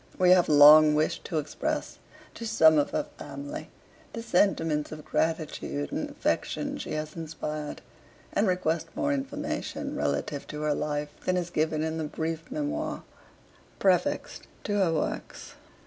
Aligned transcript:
We 0.17 0.31
have 0.31 0.49
long 0.49 0.95
wished 0.95 1.25
to 1.25 1.37
express 1.37 1.99
to 2.33 2.47
some 2.47 2.79
of 2.79 2.89
her 2.89 3.03
family 3.19 3.69
the 4.13 4.23
sentiments 4.23 4.91
of 4.91 5.05
gratitude 5.05 5.91
and 5.91 6.09
affection 6.09 6.79
she 6.79 6.93
has 6.93 7.15
inspired, 7.15 7.83
and 8.33 8.47
request 8.47 8.87
more 8.95 9.13
information 9.13 9.95
relative 9.95 10.47
to 10.47 10.61
her 10.63 10.73
life 10.73 11.09
than 11.25 11.37
is 11.37 11.51
given 11.51 11.83
in 11.83 11.99
the 11.99 12.05
brief 12.05 12.49
memoir 12.49 13.03
prefixed 13.77 14.47
to 14.63 14.79
her 14.79 14.91
works. 14.91 15.53